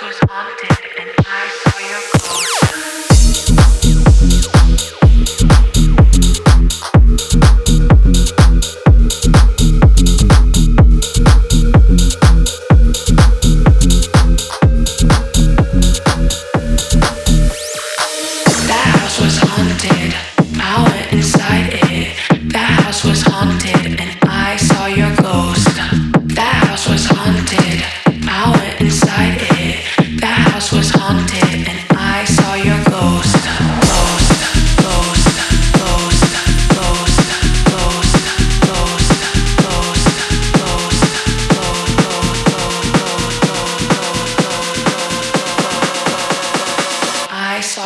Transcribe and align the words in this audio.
Was 0.00 0.18
on 0.30 0.61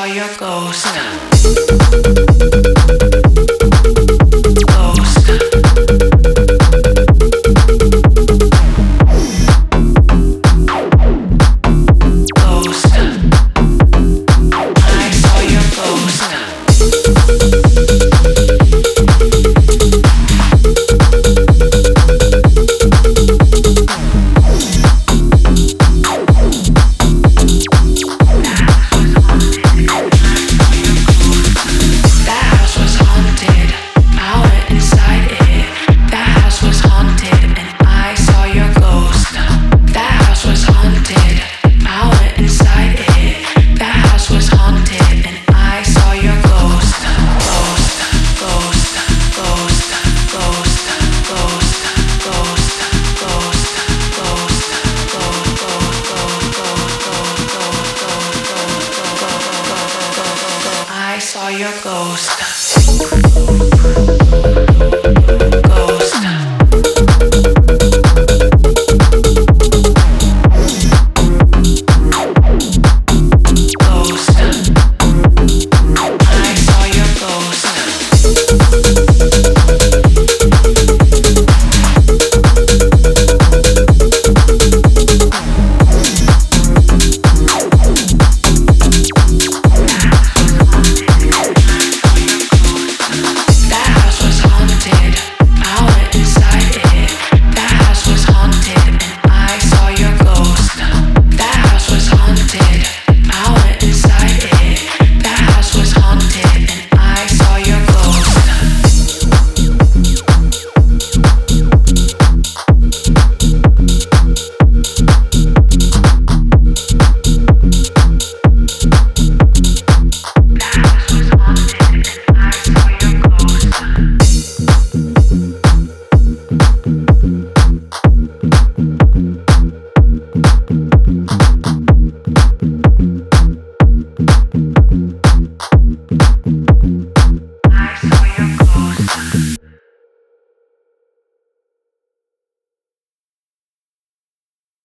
all 0.06 0.14
your 0.14 0.28
ghosts. 0.36 2.35
Ghost. 62.06 62.36